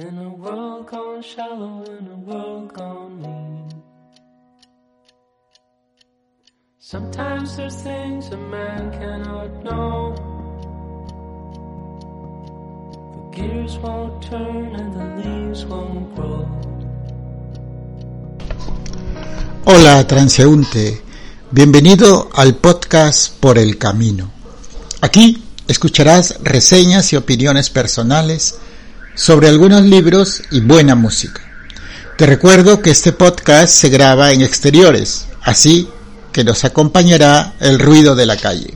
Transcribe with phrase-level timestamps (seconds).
[0.00, 3.66] In a world gone shallow, in a world gone mean.
[6.78, 10.14] Sometimes there's things a man cannot know.
[13.10, 16.46] The gears won't turn and the leaves won't grow.
[19.64, 21.02] Hola transeúnte,
[21.50, 24.30] bienvenido al podcast Por el Camino.
[25.00, 28.60] Aquí escucharás reseñas y opiniones personales
[29.18, 31.42] sobre algunos libros y buena música.
[32.16, 35.88] Te recuerdo que este podcast se graba en exteriores, así
[36.30, 38.72] que nos acompañará el ruido de la calle.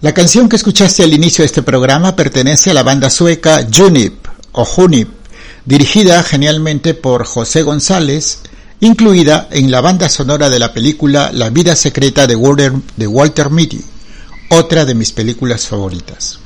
[0.00, 4.14] La canción que escuchaste al inicio de este programa pertenece a la banda sueca Junip
[4.52, 5.10] o Junip,
[5.66, 8.38] dirigida genialmente por José González,
[8.80, 13.50] incluida en la banda sonora de la película La vida secreta de Walter, de Walter
[13.50, 13.84] Mitty,
[14.48, 16.38] otra de mis películas favoritas.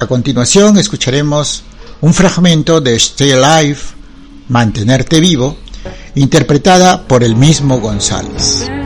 [0.00, 1.62] A continuación escucharemos
[2.02, 3.78] un fragmento de Stay Alive,
[4.48, 5.56] Mantenerte Vivo,
[6.14, 8.79] interpretada por el mismo González.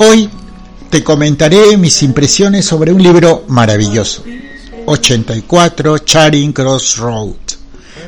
[0.00, 0.30] Hoy
[0.90, 4.22] te comentaré mis impresiones sobre un libro maravilloso,
[4.86, 7.34] 84 Charing Cross Road,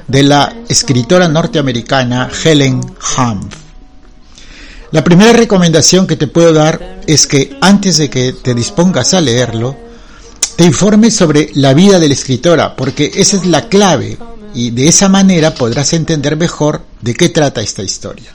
[0.06, 3.54] de la escritora norteamericana Helen Humph.
[4.92, 9.20] La primera recomendación que te puedo dar es que antes de que te dispongas a
[9.20, 9.76] leerlo,
[10.54, 14.16] te informes sobre la vida de la escritora, porque esa es la clave
[14.54, 18.32] y de esa manera podrás entender mejor de qué trata esta historia.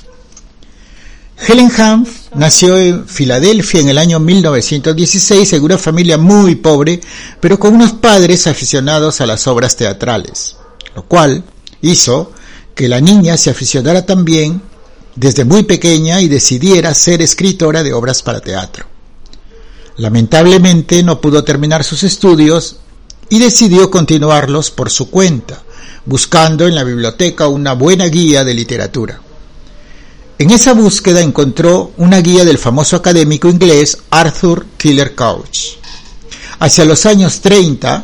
[1.38, 7.02] Helen Humph nació en Filadelfia en el año 1916 en una familia muy pobre,
[7.42, 10.56] pero con unos padres aficionados a las obras teatrales,
[10.96, 11.44] lo cual
[11.82, 12.32] hizo
[12.74, 14.62] que la niña se aficionara también
[15.16, 18.86] desde muy pequeña y decidiera ser escritora de obras para teatro.
[19.98, 22.78] Lamentablemente no pudo terminar sus estudios
[23.30, 25.64] y decidió continuarlos por su cuenta,
[26.06, 29.22] buscando en la biblioteca una buena guía de literatura.
[30.38, 35.78] En esa búsqueda encontró una guía del famoso académico inglés Arthur Killer Couch.
[36.60, 38.04] Hacia los años 30,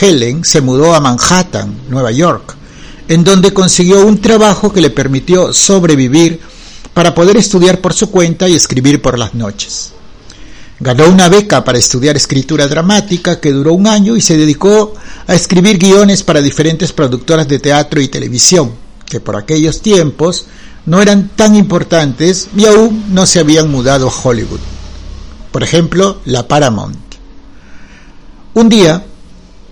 [0.00, 2.56] Helen se mudó a Manhattan, Nueva York,
[3.08, 6.40] en donde consiguió un trabajo que le permitió sobrevivir
[6.92, 9.92] para poder estudiar por su cuenta y escribir por las noches.
[10.80, 14.94] Ganó una beca para estudiar escritura dramática que duró un año y se dedicó
[15.26, 18.72] a escribir guiones para diferentes productoras de teatro y televisión,
[19.04, 20.46] que por aquellos tiempos
[20.86, 24.60] no eran tan importantes y aún no se habían mudado a Hollywood.
[25.50, 26.96] Por ejemplo, la Paramount.
[28.54, 29.04] Un día,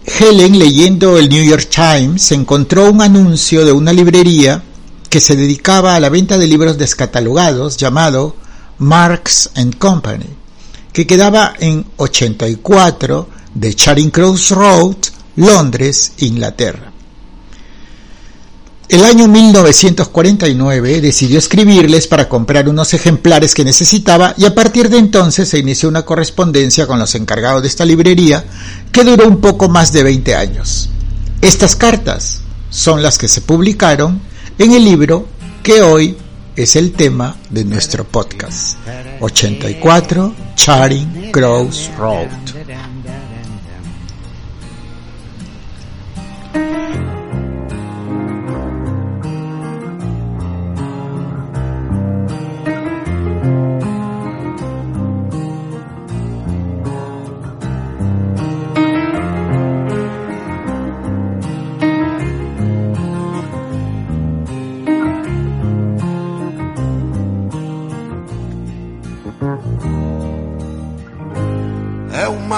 [0.05, 4.63] Helen, leyendo el New York Times, encontró un anuncio de una librería
[5.09, 8.35] que se dedicaba a la venta de libros descatalogados llamado
[8.79, 10.27] Marks and Company,
[10.97, 14.97] que quedaba en 84 de Charing Cross Road,
[15.37, 16.91] Londres, Inglaterra.
[18.89, 24.97] El año 1949 decidió escribirles para comprar unos ejemplares que necesitaba y a partir de
[24.97, 28.43] entonces se inició una correspondencia con los encargados de esta librería
[28.91, 30.89] que duró un poco más de 20 años.
[31.43, 32.41] Estas cartas
[32.71, 34.19] son las que se publicaron
[34.59, 35.29] en el libro
[35.63, 36.17] que hoy
[36.57, 38.79] es el tema de nuestro podcast.
[39.21, 42.29] 84 Charing Cross Road.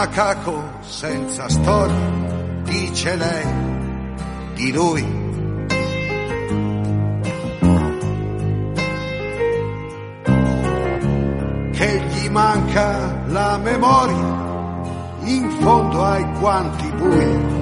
[0.09, 3.47] Macaco senza storia, dice lei
[4.55, 5.17] di lui.
[11.73, 14.37] Che gli manca la memoria
[15.25, 17.57] in fondo ai guanti bui.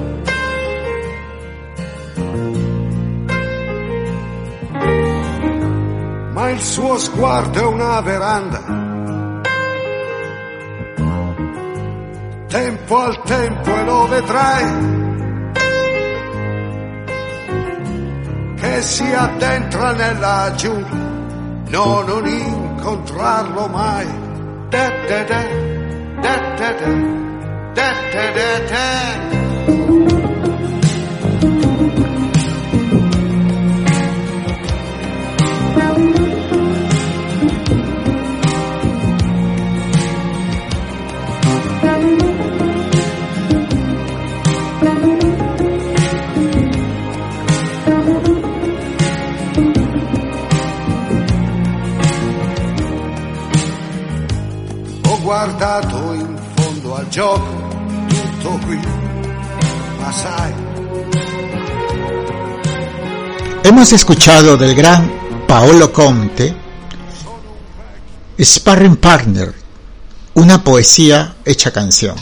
[6.32, 8.85] Ma il suo sguardo è una veranda.
[12.56, 14.64] Tempo al tempo e lo vedrai.
[18.56, 20.96] Che si addentra nella giungla,
[21.68, 24.06] no, non incontrarlo mai.
[24.70, 25.42] Da, da, da,
[26.22, 26.86] da, da, da.
[27.74, 29.36] Da, da, da, da.
[63.64, 65.10] Hemos escuchado del gran
[65.48, 66.54] Paolo Conte
[68.38, 69.52] Sparring Partner,
[70.34, 72.16] una poesía hecha canción.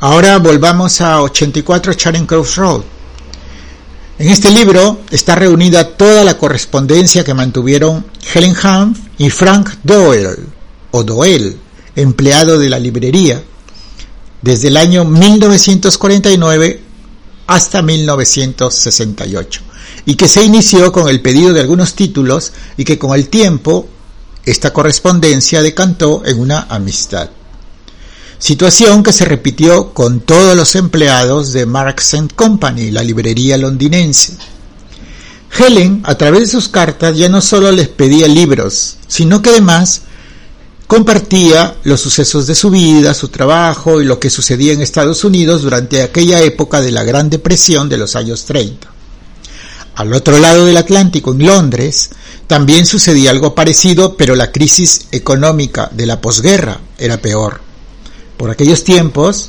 [0.00, 2.82] Ahora volvamos a 84 Charing Cross Road.
[4.18, 10.38] En este libro está reunida toda la correspondencia que mantuvieron Helen Hunt y Frank Doyle,
[10.92, 11.56] o Doyle,
[11.94, 13.42] empleado de la librería,
[14.42, 16.80] desde el año 1949
[17.46, 19.60] hasta 1968,
[20.06, 23.88] y que se inició con el pedido de algunos títulos y que con el tiempo
[24.44, 27.30] esta correspondencia decantó en una amistad.
[28.38, 34.36] Situación que se repitió con todos los empleados de Marks Company, la librería londinense.
[35.56, 40.02] Helen, a través de sus cartas, ya no solo les pedía libros, sino que además
[40.92, 45.62] compartía los sucesos de su vida, su trabajo y lo que sucedía en Estados Unidos
[45.62, 48.88] durante aquella época de la Gran Depresión de los años 30.
[49.94, 52.10] Al otro lado del Atlántico, en Londres,
[52.46, 57.62] también sucedía algo parecido, pero la crisis económica de la posguerra era peor.
[58.36, 59.48] Por aquellos tiempos,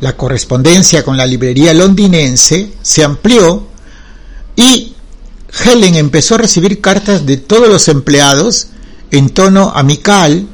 [0.00, 3.66] la correspondencia con la librería londinense se amplió
[4.56, 4.92] y
[5.64, 8.66] Helen empezó a recibir cartas de todos los empleados
[9.10, 10.48] en tono amical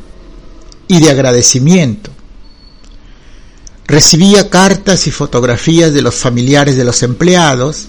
[0.88, 2.10] y de agradecimiento.
[3.86, 7.86] Recibía cartas y fotografías de los familiares de los empleados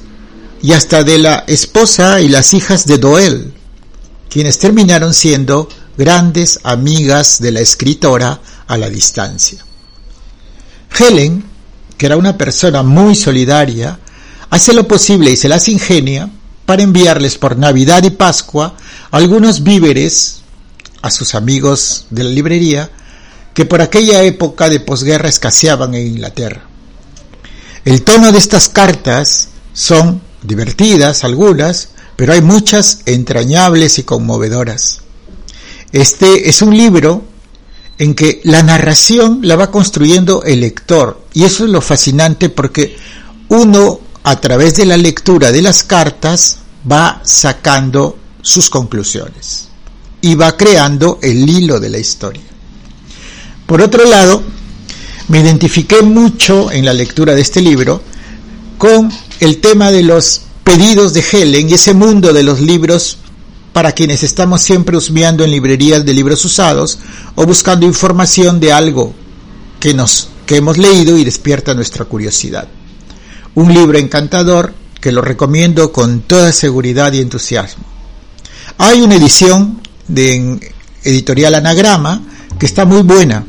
[0.61, 3.53] y hasta de la esposa y las hijas de Doel,
[4.29, 5.67] quienes terminaron siendo
[5.97, 9.65] grandes amigas de la escritora a la distancia.
[10.97, 11.43] Helen,
[11.97, 13.99] que era una persona muy solidaria,
[14.49, 16.29] hace lo posible y se las ingenia
[16.65, 18.75] para enviarles por Navidad y Pascua
[19.11, 20.38] algunos víveres
[21.01, 22.89] a sus amigos de la librería
[23.53, 26.61] que por aquella época de posguerra escaseaban en Inglaterra.
[27.85, 35.01] El tono de estas cartas son divertidas algunas, pero hay muchas entrañables y conmovedoras.
[35.91, 37.23] Este es un libro
[37.97, 42.95] en que la narración la va construyendo el lector y eso es lo fascinante porque
[43.49, 46.59] uno a través de la lectura de las cartas
[46.89, 49.68] va sacando sus conclusiones
[50.21, 52.43] y va creando el hilo de la historia.
[53.65, 54.41] Por otro lado,
[55.27, 58.01] me identifiqué mucho en la lectura de este libro
[58.77, 63.17] con el tema de los pedidos de Helen y ese mundo de los libros
[63.73, 66.99] para quienes estamos siempre husmeando en librerías de libros usados
[67.35, 69.13] o buscando información de algo
[69.79, 72.67] que nos que hemos leído y despierta nuestra curiosidad.
[73.53, 77.83] Un libro encantador que lo recomiendo con toda seguridad y entusiasmo.
[78.79, 80.59] Hay una edición de
[81.03, 82.21] editorial Anagrama
[82.59, 83.45] que está muy buena.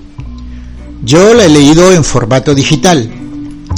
[1.02, 3.10] Yo la he leído en formato digital.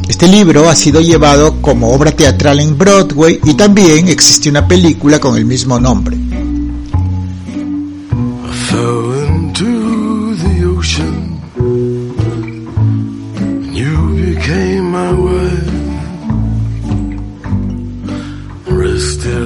[0.08, 5.18] Este libro ha sido llevado como obra teatral en Broadway y también existe una película
[5.18, 6.18] con el mismo nombre.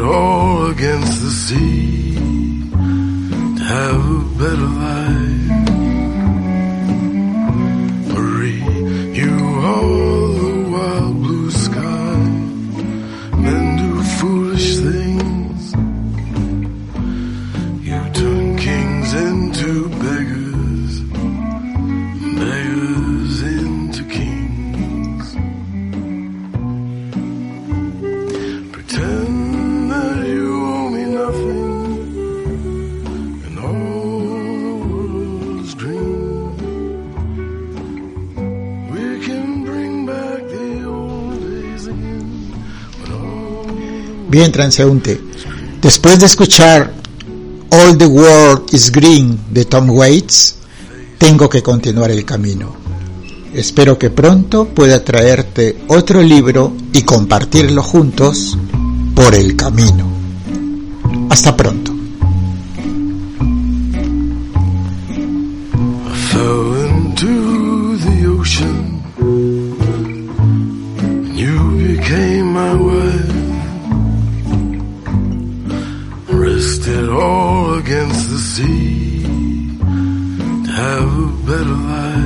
[0.09, 2.26] All against the sea
[3.67, 5.56] have a better life.
[44.37, 45.19] Bien, transeúnte.
[45.81, 46.93] Después de escuchar
[47.71, 50.57] All the World is Green de Tom Waits,
[51.17, 52.77] tengo que continuar el camino.
[53.55, 58.59] Espero que pronto pueda traerte otro libro y compartirlo juntos
[59.15, 60.07] por el camino.
[61.31, 61.96] Hasta pronto.
[76.87, 79.23] Rested all against the sea
[80.65, 82.26] to have a better life.